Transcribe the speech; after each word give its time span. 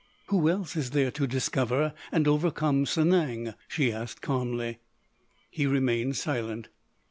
"Who 0.29 0.49
else 0.49 0.75
is 0.75 0.89
there 0.89 1.11
to 1.11 1.27
discover 1.27 1.93
and 2.11 2.27
overcome 2.27 2.85
Sanang?" 2.85 3.53
she 3.67 3.91
asked 3.91 4.19
calmly. 4.23 4.79
He 5.51 5.67
remained 5.67 6.15
silent. 6.15 6.69